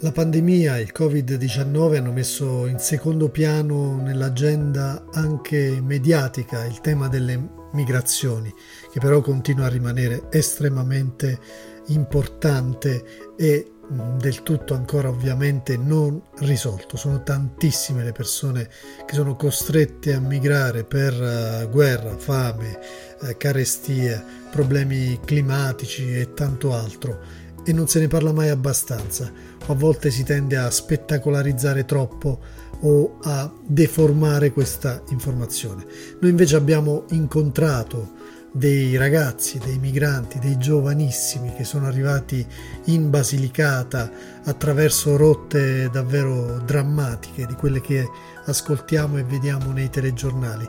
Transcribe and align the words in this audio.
La 0.00 0.12
pandemia 0.12 0.78
e 0.78 0.82
il 0.82 0.92
Covid-19 0.96 1.96
hanno 1.96 2.12
messo 2.12 2.66
in 2.66 2.78
secondo 2.78 3.30
piano 3.30 4.00
nell'agenda 4.00 5.06
anche 5.12 5.80
mediatica 5.82 6.64
il 6.66 6.80
tema 6.80 7.08
delle 7.08 7.48
migrazioni, 7.72 8.54
che 8.92 9.00
però 9.00 9.20
continua 9.20 9.66
a 9.66 9.70
rimanere 9.70 10.28
estremamente 10.30 11.40
importante 11.86 13.34
e 13.36 13.72
del 13.88 14.44
tutto 14.44 14.74
ancora 14.74 15.08
ovviamente 15.08 15.76
non 15.76 16.22
risolto. 16.42 16.96
Sono 16.96 17.24
tantissime 17.24 18.04
le 18.04 18.12
persone 18.12 18.68
che 19.04 19.14
sono 19.14 19.34
costrette 19.34 20.14
a 20.14 20.20
migrare 20.20 20.84
per 20.84 21.12
uh, 21.12 21.68
guerra, 21.70 22.16
fame, 22.16 22.78
uh, 23.20 23.36
carestie, 23.36 24.22
problemi 24.48 25.18
climatici 25.24 26.20
e 26.20 26.34
tanto 26.34 26.72
altro 26.72 27.46
e 27.68 27.72
non 27.74 27.86
se 27.86 28.00
ne 28.00 28.08
parla 28.08 28.32
mai 28.32 28.48
abbastanza, 28.48 29.30
a 29.66 29.74
volte 29.74 30.10
si 30.10 30.24
tende 30.24 30.56
a 30.56 30.70
spettacolarizzare 30.70 31.84
troppo 31.84 32.38
o 32.80 33.18
a 33.22 33.52
deformare 33.62 34.52
questa 34.52 35.02
informazione. 35.10 35.84
Noi 36.18 36.30
invece 36.30 36.56
abbiamo 36.56 37.04
incontrato 37.10 38.12
dei 38.52 38.96
ragazzi, 38.96 39.58
dei 39.58 39.76
migranti, 39.76 40.38
dei 40.38 40.56
giovanissimi 40.56 41.52
che 41.52 41.64
sono 41.64 41.86
arrivati 41.86 42.44
in 42.84 43.10
Basilicata 43.10 44.10
attraverso 44.44 45.18
rotte 45.18 45.90
davvero 45.92 46.62
drammatiche 46.64 47.44
di 47.44 47.52
quelle 47.52 47.82
che 47.82 48.08
ascoltiamo 48.46 49.18
e 49.18 49.24
vediamo 49.24 49.72
nei 49.72 49.90
telegiornali 49.90 50.66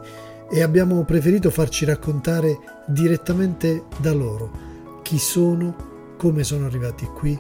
e 0.52 0.62
abbiamo 0.62 1.02
preferito 1.06 1.50
farci 1.50 1.86
raccontare 1.86 2.58
direttamente 2.88 3.84
da 4.02 4.12
loro 4.12 4.68
chi 5.02 5.18
sono, 5.18 5.89
come 6.20 6.44
sono 6.44 6.66
arrivati 6.66 7.06
qui, 7.06 7.40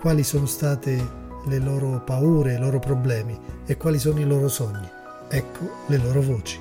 quali 0.00 0.24
sono 0.24 0.46
state 0.46 1.24
le 1.46 1.58
loro 1.60 2.02
paure, 2.04 2.54
i 2.54 2.58
loro 2.58 2.80
problemi 2.80 3.38
e 3.64 3.76
quali 3.76 4.00
sono 4.00 4.18
i 4.18 4.26
loro 4.26 4.48
sogni. 4.48 4.88
Ecco 5.28 5.84
le 5.86 5.96
loro 5.98 6.20
voci. 6.22 6.58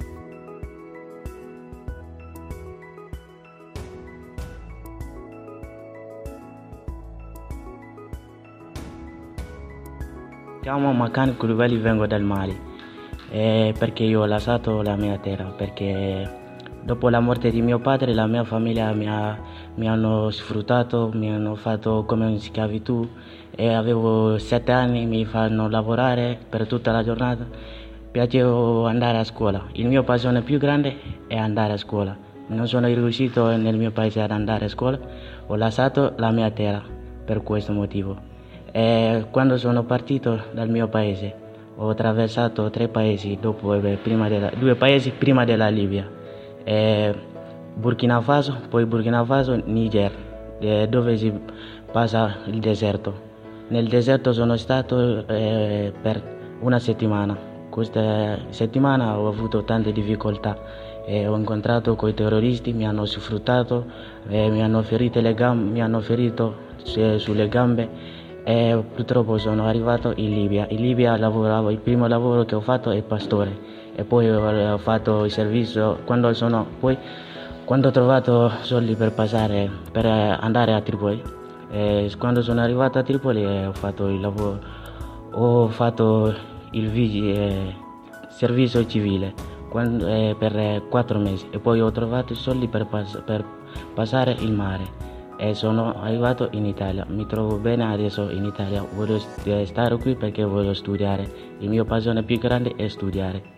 Chiamo 10.62 10.94
Macan 10.94 11.36
Koulibaly, 11.36 11.80
vengo 11.80 12.06
dal 12.06 12.22
Mali, 12.22 12.56
eh, 13.32 13.74
perché 13.76 14.04
io 14.04 14.22
ho 14.22 14.26
lasciato 14.26 14.84
la 14.84 14.96
mia 14.96 15.18
terra, 15.18 15.46
perché 15.46 16.45
Dopo 16.86 17.10
la 17.10 17.20
morte 17.20 17.50
di 17.50 17.64
mio 17.64 17.80
padre 17.80 18.14
la 18.14 18.28
mia 18.28 18.44
famiglia 18.44 18.94
mi, 18.94 19.10
ha, 19.10 19.36
mi 19.74 19.90
hanno 19.90 20.30
sfruttato, 20.30 21.10
mi 21.16 21.34
hanno 21.34 21.56
fatto 21.56 22.04
come 22.06 22.30
in 22.30 22.40
schiavitù 22.40 23.10
e 23.50 23.74
avevo 23.74 24.38
sette 24.38 24.72
anni, 24.72 25.08
mi 25.08 25.26
fanno 25.26 25.68
lavorare 25.68 26.38
per 26.48 26.68
tutta 26.68 26.92
la 26.92 27.04
giornata. 27.04 27.44
Piacevo 28.12 28.86
andare 28.86 29.18
a 29.18 29.24
scuola. 29.24 29.66
Il 29.72 29.88
mio 29.88 30.04
passione 30.04 30.44
più 30.44 30.60
grande 30.60 30.96
è 31.26 31.36
andare 31.36 31.74
a 31.74 31.78
scuola. 31.78 32.16
Non 32.50 32.68
sono 32.68 32.86
riuscito 32.86 33.48
nel 33.58 33.78
mio 33.78 33.90
paese 33.90 34.22
ad 34.22 34.30
andare 34.30 34.66
a 34.66 34.70
scuola, 34.70 35.00
ho 35.48 35.56
lasciato 35.56 36.14
la 36.18 36.30
mia 36.30 36.52
terra 36.52 36.84
per 37.26 37.42
questo 37.42 37.72
motivo. 37.72 38.16
E 38.72 39.26
quando 39.32 39.58
sono 39.58 39.86
partito 39.86 40.40
dal 40.54 40.70
mio 40.70 40.88
paese 40.88 41.34
ho 41.78 41.90
attraversato 41.90 42.70
tre 42.70 42.90
paesi, 42.90 43.40
eh, 43.42 44.30
della, 44.30 44.52
due 44.56 44.76
paesi 44.76 45.10
prima 45.10 45.46
della 45.46 45.70
Libia 45.70 46.22
eh, 46.66 47.16
Burkina 47.76 48.20
Faso, 48.22 48.58
poi 48.70 48.86
Burkina 48.86 49.24
Faso, 49.24 49.62
Niger, 49.64 50.12
eh, 50.60 50.88
dove 50.90 51.16
si 51.16 51.32
passa 51.92 52.38
il 52.46 52.60
deserto. 52.60 53.34
Nel 53.68 53.88
deserto 53.88 54.34
sono 54.34 54.58
stato 54.58 55.26
eh, 55.28 55.94
per 56.02 56.22
una 56.60 56.80
settimana. 56.80 57.38
Questa 57.70 58.38
settimana 58.50 59.18
ho 59.18 59.28
avuto 59.28 59.64
tante 59.64 59.92
difficoltà. 59.92 60.58
Eh, 61.06 61.28
ho 61.28 61.36
incontrato 61.38 61.96
con 61.96 62.10
i 62.10 62.14
terroristi, 62.14 62.74
mi 62.74 62.88
hanno 62.88 63.06
sfruttato, 63.06 63.86
eh, 64.28 64.50
mi 64.50 64.64
hanno 64.64 64.82
ferito 64.82 65.22
le 65.22 65.34
gambe, 65.34 65.72
mi 65.72 65.82
hanno 65.82 66.00
ferito 66.00 66.64
sulle 66.84 67.48
gambe 67.48 67.90
e 68.44 68.84
purtroppo 68.94 69.38
sono 69.38 69.66
arrivato 69.66 70.14
in 70.16 70.34
Libia. 70.34 70.66
In 70.70 70.82
Libia 70.82 71.18
lavoravo, 71.18 71.70
il 71.70 71.80
primo 71.80 72.08
lavoro 72.08 72.46
che 72.46 72.56
ho 72.56 72.62
fatto 72.62 72.92
è 72.92 73.02
pastore 73.02 73.75
e 73.96 74.04
poi 74.04 74.30
ho 74.30 74.78
fatto 74.78 75.26
il 75.26 75.32
servizio 75.32 76.00
quando 76.06 76.34
sono 76.34 76.66
poi 76.80 76.98
quando 77.64 77.88
ho 77.88 77.92
trovato 77.92 78.52
soldi 78.62 78.96
per 78.96 79.14
passare 79.14 79.70
per 79.92 80.06
andare 80.06 80.74
a 80.74 80.82
Tripoli 80.82 81.22
e 81.72 82.12
quando 82.18 82.42
sono 82.42 82.62
arrivato 82.62 83.00
a 83.00 83.04
Tripoli 83.04 83.46
ho 83.46 83.74
fatto 83.74 84.08
il 84.08 84.20
lavoro 84.20 84.60
ho 85.32 85.68
fatto 85.68 86.34
il 86.72 86.90
vigile, 86.90 87.76
servizio 88.30 88.86
civile 88.86 89.34
quando, 89.70 90.08
eh, 90.08 90.36
per 90.38 90.84
quattro 90.90 91.20
mesi 91.20 91.48
e 91.52 91.60
poi 91.60 91.82
ho 91.82 91.92
trovato 91.92 92.34
i 92.34 92.36
soldi 92.36 92.68
per, 92.68 92.86
pass- 92.86 93.22
per 93.26 93.44
passare 93.94 94.32
il 94.40 94.52
mare 94.52 95.14
e 95.38 95.54
sono 95.54 96.02
arrivato 96.02 96.48
in 96.52 96.66
Italia. 96.66 97.06
Mi 97.10 97.26
trovo 97.26 97.58
bene 97.58 97.92
adesso 97.92 98.30
in 98.30 98.46
Italia, 98.46 98.86
voglio 98.96 99.20
stare 99.66 99.98
qui 99.98 100.16
perché 100.16 100.46
voglio 100.46 100.74
studiare. 100.74 101.30
Il 101.60 101.70
mio 101.70 101.84
passione 101.84 102.24
più 102.24 102.38
grande 102.38 102.74
è 102.76 102.88
studiare. 102.88 103.55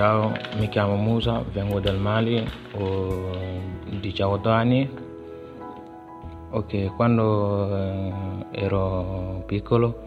Ciao, 0.00 0.32
mi 0.56 0.66
chiamo 0.70 0.96
Musa, 0.96 1.44
vengo 1.52 1.78
dal 1.78 1.98
Mali, 1.98 2.42
ho 2.72 3.36
18 4.00 4.48
anni. 4.48 4.88
Ok, 6.52 6.96
quando 6.96 7.68
eh, 7.76 8.12
ero 8.52 9.42
piccolo 9.44 10.00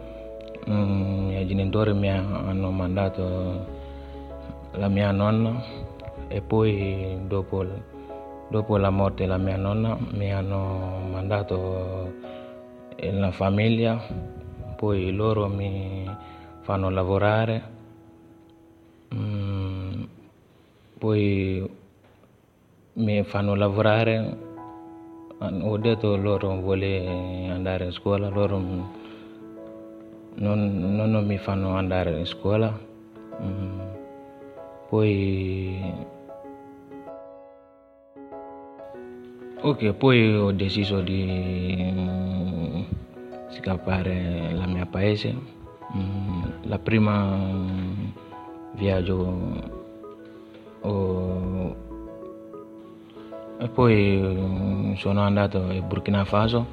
mm, 0.68 0.72
i 0.72 1.22
miei 1.26 1.46
genitori 1.46 1.94
mi 1.94 2.10
hanno 2.10 2.72
mandato 2.72 3.66
la 4.72 4.88
mia 4.88 5.12
nonna 5.12 5.62
e 6.26 6.40
poi 6.40 7.16
dopo, 7.28 7.64
dopo 8.50 8.76
la 8.76 8.90
morte 8.90 9.22
della 9.22 9.38
mia 9.38 9.56
nonna 9.56 9.96
mi 10.10 10.32
hanno 10.32 11.06
mandato 11.08 12.12
la 12.98 13.30
famiglia, 13.30 14.02
poi 14.74 15.12
loro 15.12 15.46
mi 15.46 16.04
fanno 16.62 16.90
lavorare. 16.90 17.73
Poi 21.04 21.70
mi 22.94 23.22
fanno 23.24 23.54
lavorare, 23.54 24.38
ho 25.38 25.76
detto 25.76 26.16
loro 26.16 26.58
vuole 26.60 27.50
andare 27.50 27.88
a 27.88 27.90
scuola, 27.90 28.30
loro 28.30 28.58
non, 30.36 31.10
non 31.10 31.26
mi 31.26 31.36
fanno 31.36 31.76
andare 31.76 32.22
a 32.22 32.24
scuola. 32.24 32.72
Mm. 33.42 33.80
Poi, 34.88 35.92
ok, 39.60 39.92
poi 39.92 40.36
ho 40.36 40.52
deciso 40.52 41.02
di 41.02 41.92
mm, 41.92 42.82
scappare 43.50 44.54
dal 44.54 44.70
mio 44.70 44.86
paese. 44.86 45.36
Mm, 45.94 46.42
la 46.62 46.78
prima 46.78 47.36
viaggio 48.72 49.82
e 53.58 53.68
poi 53.68 54.20
mm, 54.20 54.94
sono 54.94 55.22
andato 55.22 55.64
a 55.64 55.80
Burkina 55.80 56.24
Faso, 56.24 56.66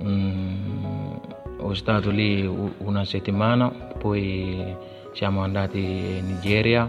mm, 0.00 1.14
ho 1.58 1.74
stato 1.74 2.10
lì 2.10 2.46
una 2.78 3.04
settimana, 3.04 3.68
poi 3.68 4.74
siamo 5.12 5.42
andati 5.42 5.78
in 5.78 6.26
Nigeria, 6.26 6.88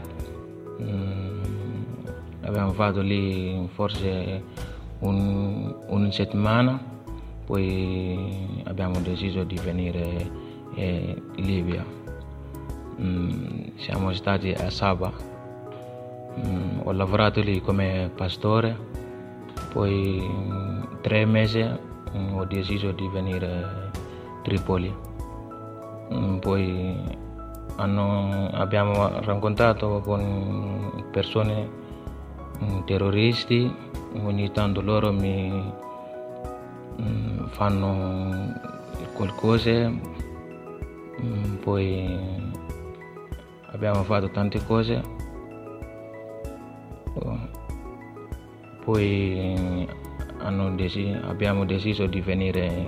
mm, 0.81 1.41
abbiamo 2.43 2.71
fatto 2.71 3.01
lì 3.01 3.67
forse 3.73 4.41
un, 4.99 5.75
una 5.87 6.11
settimana, 6.11 6.79
poi 7.45 8.61
abbiamo 8.63 8.99
deciso 9.01 9.43
di 9.43 9.59
venire 9.61 10.45
in 10.75 11.21
Libia. 11.35 11.83
siamo 13.77 14.13
stati 14.13 14.51
a 14.51 14.69
Saba 14.69 15.36
Mm, 16.37 16.79
ho 16.83 16.91
lavorato 16.91 17.41
lì 17.41 17.61
come 17.61 18.11
pastore, 18.15 18.77
poi 19.73 20.21
tre 21.01 21.25
mesi 21.25 21.63
mm, 21.63 22.37
ho 22.37 22.45
deciso 22.45 22.91
di 22.91 23.07
venire 23.07 23.47
a 23.47 23.89
Tripoli. 24.43 24.93
Mm, 26.13 26.37
poi 26.37 26.95
hanno, 27.77 28.49
abbiamo 28.53 29.07
raccontato 29.21 30.01
con 30.03 31.03
persone 31.11 31.85
terroristi, 32.85 33.71
ogni 34.23 34.51
tanto 34.51 34.81
loro 34.81 35.11
mi 35.11 35.71
fanno 37.49 38.53
qualcosa, 39.13 39.91
poi 41.61 42.19
abbiamo 43.71 44.03
fatto 44.03 44.29
tante 44.31 44.63
cose. 44.65 45.03
Poi 48.83 49.87
deci- 50.75 51.17
abbiamo 51.23 51.65
deciso 51.65 52.05
di 52.05 52.21
venire 52.21 52.85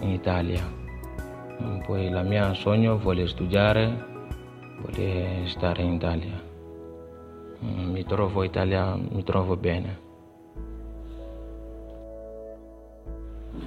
in 0.00 0.10
Italia. 0.10 0.62
Poi 1.86 2.10
la 2.10 2.22
mia 2.22 2.52
sogno 2.54 2.98
vuole 2.98 3.26
studiare, 3.26 4.04
vuole 4.80 5.46
stare 5.46 5.82
in 5.82 5.94
Italia. 5.94 6.42
Mi 7.60 8.04
trovo 8.04 8.42
in 8.42 8.50
Italia, 8.50 8.94
mi 8.94 9.22
trovo 9.24 9.56
bene. 9.56 10.04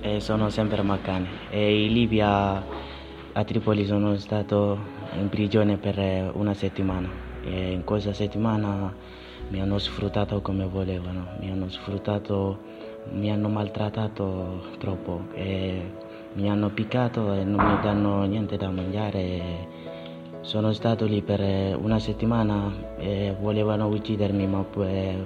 E 0.02 0.20
sono 0.20 0.50
sempre 0.50 0.82
Maccane. 0.84 1.50
E 1.50 1.86
in 1.86 1.94
Libia, 1.94 2.64
a 3.34 3.44
Tripoli, 3.44 3.86
sono 3.86 4.16
stato 4.18 4.78
in 5.18 5.30
prigione 5.30 5.78
per 5.78 6.32
una 6.36 6.54
settimana. 6.54 7.10
E 7.44 7.72
in 7.72 7.84
questa 7.84 8.14
settimana 8.14 8.94
mi 9.50 9.62
hanno 9.62 9.78
sfruttato 9.78 10.42
come 10.42 10.66
volevano, 10.66 11.28
mi 11.40 11.52
hanno 11.52 11.70
sfruttato, 11.70 12.58
mi 13.12 13.32
hanno 13.32 13.50
maltrattato 13.50 14.62
troppo 14.78 15.28
mi 16.34 16.50
hanno 16.50 16.70
piccato 16.70 17.34
e 17.34 17.44
non 17.44 17.66
mi 17.66 17.82
danno 17.82 18.24
niente 18.24 18.58
da 18.58 18.70
mangiare. 18.70 19.88
Sono 20.42 20.72
stato 20.72 21.06
lì 21.06 21.22
per 21.22 21.42
una 21.78 22.00
settimana 22.00 22.72
e 22.98 23.36
volevano 23.40 23.88
uccidermi, 23.88 24.48
ma 24.48 24.64
per, 24.64 25.26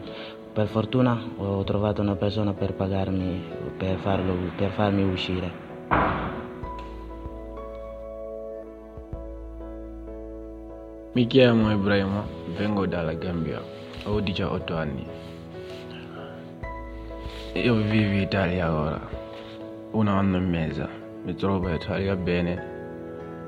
per 0.54 0.68
fortuna 0.68 1.22
ho 1.38 1.64
trovato 1.64 2.02
una 2.02 2.16
persona 2.16 2.54
per 2.54 2.74
pagarmi, 2.74 3.44
per, 3.78 3.98
farlo, 3.98 4.34
per 4.56 4.72
farmi 4.72 5.04
uscire. 5.04 5.52
Mi 11.16 11.28
chiamo 11.28 11.72
Ibrahima, 11.72 12.26
vengo 12.58 12.88
dalla 12.88 13.14
Gambia, 13.14 13.62
ho 14.06 14.20
18 14.20 14.76
anni. 14.76 15.06
Io 17.54 17.76
vivo 17.76 18.14
in 18.14 18.22
Italia 18.22 18.74
ora, 18.74 19.00
un 19.92 20.08
anno 20.08 20.38
e 20.38 20.40
mezzo. 20.40 20.90
Mi 21.24 21.36
trovo 21.36 21.68
in 21.68 21.76
Italia 21.76 22.16
bene 22.16 22.56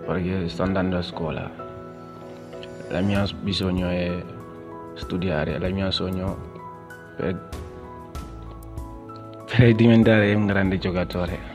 perché 0.06 0.48
sto 0.48 0.62
andando 0.62 0.98
a 0.98 1.02
scuola. 1.02 1.52
Il 2.92 3.04
mio 3.04 3.26
bisogno 3.42 3.90
è 3.90 4.24
studiare, 4.94 5.56
il 5.56 5.74
mio 5.74 5.90
sogno 5.90 6.38
per, 7.18 7.50
per 9.58 9.74
diventare 9.74 10.36
un 10.36 10.46
grande 10.46 10.78
giocatore. 10.78 11.55